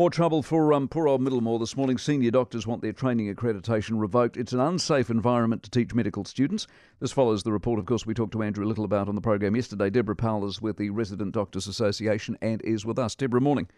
More 0.00 0.08
trouble 0.08 0.42
for 0.42 0.72
um, 0.72 0.88
poor 0.88 1.08
old 1.08 1.20
Middlemore 1.20 1.60
this 1.60 1.76
morning. 1.76 1.98
Senior 1.98 2.30
doctors 2.30 2.66
want 2.66 2.80
their 2.80 2.94
training 2.94 3.34
accreditation 3.34 4.00
revoked. 4.00 4.38
It's 4.38 4.54
an 4.54 4.60
unsafe 4.60 5.10
environment 5.10 5.62
to 5.64 5.70
teach 5.70 5.92
medical 5.92 6.24
students. 6.24 6.66
This 7.00 7.12
follows 7.12 7.42
the 7.42 7.52
report, 7.52 7.78
of 7.78 7.84
course, 7.84 8.06
we 8.06 8.14
talked 8.14 8.32
to 8.32 8.42
Andrew 8.42 8.64
Little 8.64 8.86
about 8.86 9.10
on 9.10 9.14
the 9.14 9.20
program 9.20 9.54
yesterday. 9.54 9.90
Deborah 9.90 10.16
Powell 10.16 10.46
is 10.46 10.62
with 10.62 10.78
the 10.78 10.88
Resident 10.88 11.34
Doctors 11.34 11.66
Association 11.66 12.38
and 12.40 12.62
is 12.62 12.86
with 12.86 12.98
us. 12.98 13.14
Deborah, 13.14 13.42
morning. 13.42 13.68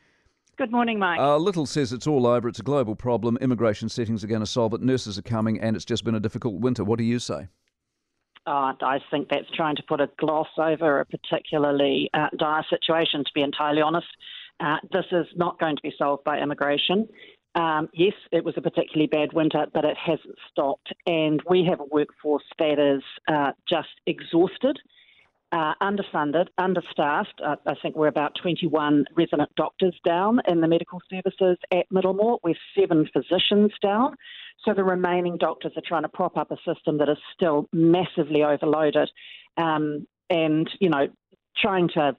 Good 0.57 0.71
morning, 0.71 1.01
Mike. 1.01 1.19
Uh, 1.19 1.39
Little 1.39 1.67
says 1.67 1.93
it's 1.93 2.07
all 2.07 2.25
over. 2.25 2.47
It's 2.47 2.61
a 2.61 2.63
global 2.63 2.95
problem. 2.95 3.37
Immigration 3.41 3.89
settings 3.89 4.23
are 4.23 4.29
going 4.29 4.39
to 4.43 4.47
solve 4.47 4.75
it. 4.75 4.81
Nurses 4.81 5.19
are 5.19 5.23
coming, 5.23 5.61
and 5.61 5.75
it's 5.75 5.85
just 5.85 6.05
been 6.05 6.15
a 6.15 6.21
difficult 6.21 6.61
winter. 6.61 6.85
What 6.85 7.01
do 7.01 7.05
you 7.05 7.19
say? 7.19 7.49
Uh, 8.47 8.75
I 8.81 9.01
think 9.11 9.29
that's 9.29 9.51
trying 9.57 9.75
to 9.75 9.83
put 9.89 10.01
a 10.01 10.09
gloss 10.19 10.49
over 10.57 11.01
a 11.01 11.05
particularly 11.05 12.11
uh, 12.15 12.29
dire 12.37 12.65
situation, 12.71 13.25
to 13.25 13.31
be 13.35 13.43
entirely 13.43 13.83
honest. 13.83 14.07
Uh, 14.61 14.77
this 14.93 15.07
is 15.11 15.27
not 15.37 15.59
going 15.59 15.77
to 15.77 15.83
be 15.83 15.93
solved 15.99 16.25
by 16.25 16.39
immigration. 16.39 17.09
Um, 17.55 17.89
yes, 17.93 18.15
it 18.31 18.45
was 18.45 18.55
a 18.57 18.63
particularly 18.63 19.09
bad 19.09 19.33
winter, 19.33 19.67
but 19.73 19.85
it 19.85 19.97
hasn't 19.97 20.37
stopped. 20.51 20.93
And 21.07 21.43
we 21.49 21.67
have 21.69 21.81
a 21.81 21.85
workforce 21.85 22.45
that 22.59 22.79
is 22.79 23.03
uh, 23.29 23.53
just 23.69 23.91
exhausted, 24.07 24.79
uh, 25.53 25.75
underfunded, 25.83 26.47
understaffed. 26.57 27.41
Uh, 27.45 27.57
I 27.67 27.75
think 27.83 27.95
we're 27.95 28.07
about 28.07 28.33
21 28.41 29.05
resident 29.15 29.51
doctors 29.57 29.95
down 30.05 30.41
in 30.49 30.63
the 30.63 30.69
medical 30.69 31.01
services 31.11 31.59
at 31.71 31.87
Middlemore. 31.93 32.39
We're 32.43 32.55
seven 32.79 33.07
physicians 33.13 33.73
down. 33.83 34.17
So 34.65 34.73
the 34.73 34.85
remaining 34.85 35.37
doctors 35.37 35.73
are 35.77 35.83
trying 35.87 36.03
to 36.03 36.09
prop 36.09 36.39
up 36.39 36.53
a 36.53 36.57
system 36.65 36.99
that 36.99 37.11
is 37.11 37.19
still 37.35 37.69
massively 37.73 38.45
overloaded. 38.45 39.11
Um, 39.59 40.07
and, 40.31 40.71
you 40.81 40.89
know, 40.89 41.09
trying 41.61 41.89
to 41.91 42.17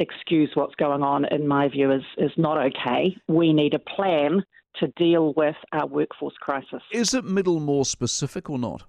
excuse 0.00 0.50
what's 0.54 0.74
going 0.74 1.02
on, 1.02 1.24
in 1.26 1.46
my 1.46 1.68
view, 1.68 1.92
is, 1.92 2.02
is 2.18 2.32
not 2.36 2.58
okay. 2.58 3.16
We 3.28 3.52
need 3.52 3.74
a 3.74 3.78
plan 3.78 4.42
to 4.76 4.88
deal 4.96 5.32
with 5.36 5.56
our 5.72 5.86
workforce 5.86 6.34
crisis. 6.40 6.82
Is 6.92 7.14
it 7.14 7.24
Middlemore 7.24 7.86
specific 7.86 8.50
or 8.50 8.58
not? 8.58 8.84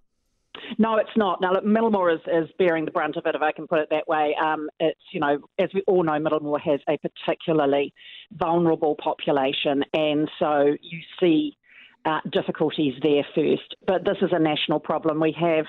No, 0.78 0.98
it's 0.98 1.16
not. 1.16 1.42
Now, 1.42 1.54
look, 1.54 1.66
Middlemore 1.66 2.14
is, 2.14 2.22
is 2.28 2.50
bearing 2.58 2.86
the 2.86 2.92
brunt 2.92 3.18
of 3.18 3.26
it, 3.26 3.36
if 3.36 3.42
I 3.42 3.52
can 3.52 3.68
put 3.68 3.80
it 3.80 3.90
that 3.90 4.08
way. 4.08 4.36
Um, 4.44 4.70
it's, 4.80 5.00
you 5.12 5.20
know, 5.20 5.40
as 5.60 5.70
we 5.74 5.82
all 5.88 6.04
know, 6.04 6.14
Middlemore 6.14 6.62
has 6.62 6.80
a 6.88 6.98
particularly 6.98 7.94
vulnerable 8.34 8.96
population, 8.96 9.84
and 9.94 10.30
so 10.40 10.76
you 10.82 11.00
see 11.20 11.58
uh, 12.06 12.20
difficulties 12.32 12.94
there 13.02 13.26
first. 13.36 13.76
But 13.88 14.06
this 14.06 14.18
is 14.22 14.30
a 14.32 14.40
national 14.40 14.80
problem. 14.80 15.20
We 15.20 15.36
have 15.40 15.66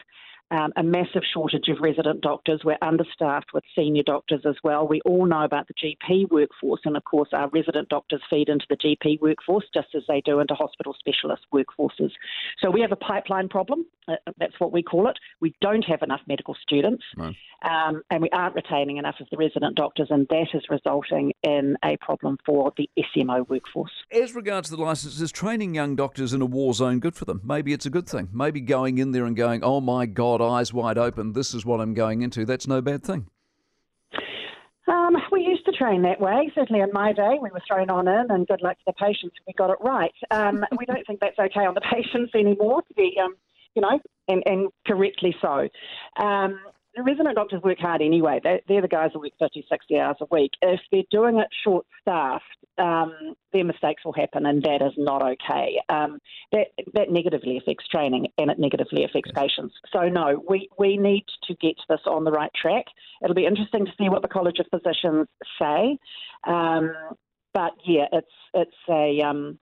um, 0.53 0.73
a 0.77 0.83
massive 0.83 1.23
shortage 1.33 1.69
of 1.69 1.79
resident 1.81 2.21
doctors. 2.21 2.61
We're 2.63 2.77
understaffed 2.83 3.55
with 3.55 3.65
senior 3.75 4.03
doctors 4.03 4.43
as 4.47 4.57
well. 4.63 4.87
We 4.87 5.01
all 5.07 5.25
know 5.25 5.45
about 5.45 5.67
the 5.67 5.75
GP 5.75 6.31
workforce, 6.31 6.83
and 6.85 6.97
of 6.97 7.05
course, 7.05 7.31
our 7.33 7.49
resident 7.49 7.89
doctors 7.89 8.21
feed 8.29 8.51
into 8.51 8.67
the 8.69 8.77
GP 8.77 9.21
workforce 9.21 9.65
just 9.73 9.89
as 9.97 10.03
they 10.07 10.21
do 10.21 10.41
into 10.41 10.55
hospital 10.55 10.95
specialist 10.99 11.43
workforces. 11.53 12.11
So 12.61 12.71
we 12.71 12.83
have 12.83 12.93
a 12.93 12.97
pipeline 12.97 13.49
problem. 13.49 13.87
Uh, 14.27 14.33
that's 14.39 14.59
what 14.59 14.73
we 14.73 14.83
call 14.83 15.09
it. 15.09 15.19
We 15.41 15.55
don't 15.61 15.85
have 15.85 16.03
enough 16.03 16.21
medical 16.27 16.57
students, 16.61 17.05
um, 17.19 18.03
and 18.11 18.23
we 18.23 18.29
aren't 18.31 18.55
retaining 18.55 18.97
enough 18.97 19.17
of 19.21 19.29
the 19.31 19.37
resident 19.37 19.77
doctors, 19.77 20.09
and 20.11 20.27
that 20.29 20.49
is 20.55 20.63
resulting 20.71 21.33
in 21.43 21.77
a 21.85 21.97
problem 21.99 22.39
for 22.45 22.73
the 22.77 22.89
SMO 22.99 23.49
workforce. 23.49 23.93
As 24.11 24.35
regards 24.35 24.71
to 24.71 24.77
the 24.77 24.83
licenses, 24.83 25.33
training 25.33 25.75
young 25.75 25.97
doctors 25.97 26.33
in 26.33 26.43
a 26.43 26.47
war 26.47 26.75
zone 26.75 27.01
good 27.01 27.15
for 27.15 27.25
them? 27.25 27.41
Maybe 27.45 27.73
it's 27.73 27.87
a 27.87 27.91
good 27.91 28.09
thing. 28.09 28.29
Maybe 28.33 28.61
going 28.61 28.99
in 28.99 29.13
there 29.13 29.25
and 29.25 29.37
going, 29.37 29.63
oh 29.63 29.81
my 29.81 30.07
God, 30.07 30.41
eyes 30.41 30.73
wide 30.73 30.99
open, 30.99 31.33
this 31.33 31.55
is 31.55 31.65
what 31.65 31.81
I'm 31.81 31.95
going 31.95 32.23
into, 32.23 32.45
that's 32.45 32.67
no 32.67 32.81
bad 32.81 33.03
thing. 33.03 33.29
Um, 34.89 35.17
we 35.31 35.43
used 35.43 35.65
to 35.67 35.73
train 35.73 36.03
that 36.03 36.21
way. 36.21 36.51
Certainly 36.55 36.83
in 36.83 36.93
my 36.93 37.13
day, 37.13 37.39
we 37.41 37.51
were 37.51 37.63
thrown 37.67 37.89
on 37.89 38.09
in, 38.09 38.27
and 38.31 38.47
good 38.47 38.63
luck 38.63 38.79
to 38.79 38.85
the 38.87 38.93
patients. 38.93 39.37
We 39.47 39.53
got 39.53 39.71
it 39.71 39.79
right. 39.81 40.15
Um, 40.31 40.65
we 40.77 40.85
don't 40.87 41.07
think 41.07 41.21
that's 41.21 41.39
okay 41.39 41.65
on 41.65 41.75
the 41.75 41.81
patients 41.93 42.33
anymore, 42.35 42.83
to 42.83 42.95
be, 42.95 43.17
um, 43.23 43.37
you 43.75 43.83
know, 43.83 43.99
and, 44.29 44.43
and 44.47 44.69
correctly 44.87 45.35
so. 45.41 45.69
Um, 46.23 46.59
the 46.95 47.03
resident 47.03 47.37
doctors 47.37 47.63
work 47.63 47.79
hard 47.79 48.03
anyway. 48.03 48.39
They're, 48.43 48.61
they're, 48.69 48.83
the 48.83 48.89
guys 48.89 49.11
who 49.15 49.21
work 49.21 49.33
50, 49.39 49.65
60 49.71 49.99
hours 49.99 50.17
a 50.21 50.27
week. 50.31 50.51
If 50.61 50.81
they're 50.91 51.03
doing 51.11 51.39
it 51.39 51.49
short 51.65 51.87
staffed, 52.03 52.45
um, 52.77 53.35
their 53.53 53.65
mistakes 53.65 54.05
will 54.05 54.13
happen, 54.13 54.45
and 54.45 54.63
that 54.63 54.83
is 54.83 54.93
not 54.99 55.23
okay. 55.23 55.81
Um, 55.89 56.19
that, 56.53 56.67
that 56.93 57.11
negatively 57.11 57.57
affects 57.57 57.89
training 57.89 58.29
and 58.37 58.51
it 58.51 58.59
negatively 58.59 59.05
affects 59.05 59.31
yes. 59.35 59.43
patients. 59.43 59.75
So, 59.91 60.09
no, 60.09 60.43
we, 60.47 60.69
we 60.79 60.99
need 60.99 61.25
to 61.45 61.55
get 61.55 61.77
this 61.89 62.01
on 62.07 62.25
the 62.25 62.31
right 62.31 62.51
track. 62.61 62.85
It'll 63.23 63.35
be 63.35 63.47
interesting 63.47 63.87
to 63.87 63.93
see 63.99 64.11
what 64.11 64.21
the 64.21 64.29
College 64.29 64.59
of 64.59 64.67
Physicians 64.71 65.29
say. 65.59 65.99
Um, 66.47 66.93
but 67.55 67.73
yeah, 67.87 68.07
it's 68.13 68.27
it's 68.55 68.77
a 68.89 69.21
um, 69.21 69.59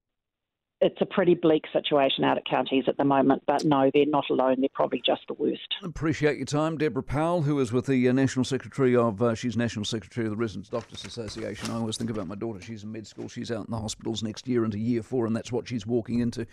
it's 0.80 1.00
a 1.00 1.06
pretty 1.06 1.34
bleak 1.34 1.64
situation 1.72 2.24
out 2.24 2.38
at 2.38 2.44
counties 2.46 2.84
at 2.88 2.96
the 2.96 3.04
moment, 3.04 3.42
but 3.46 3.64
no, 3.64 3.90
they're 3.92 4.06
not 4.06 4.24
alone. 4.30 4.56
They're 4.60 4.68
probably 4.72 5.02
just 5.04 5.22
the 5.28 5.34
worst. 5.34 5.74
Appreciate 5.82 6.38
your 6.38 6.46
time, 6.46 6.78
Deborah 6.78 7.02
Powell, 7.02 7.42
who 7.42 7.60
is 7.60 7.70
with 7.72 7.86
the 7.86 8.08
uh, 8.08 8.12
National 8.12 8.44
Secretary 8.44 8.96
of, 8.96 9.20
uh, 9.20 9.34
she's 9.34 9.56
National 9.56 9.84
Secretary 9.84 10.26
of 10.26 10.30
the 10.30 10.36
Residents 10.36 10.70
Doctors 10.70 11.04
Association. 11.04 11.70
I 11.70 11.74
always 11.74 11.98
think 11.98 12.10
about 12.10 12.28
my 12.28 12.34
daughter. 12.34 12.62
She's 12.62 12.82
in 12.82 12.92
med 12.92 13.06
school. 13.06 13.28
She's 13.28 13.50
out 13.50 13.66
in 13.66 13.70
the 13.70 13.78
hospitals 13.78 14.22
next 14.22 14.48
year 14.48 14.64
into 14.64 14.78
year 14.78 15.02
four, 15.02 15.26
and 15.26 15.36
that's 15.36 15.52
what 15.52 15.68
she's 15.68 15.86
walking 15.86 16.20
into. 16.20 16.46